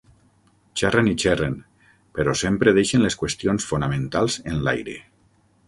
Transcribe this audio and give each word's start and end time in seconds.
Xerren 0.79 1.09
i 1.11 1.13
xerren, 1.23 1.57
però 2.17 2.35
sempre 2.43 2.75
deixen 2.79 3.05
les 3.07 3.21
qüestions 3.21 3.71
fonamentals 3.75 4.43
enlaire. 4.55 5.01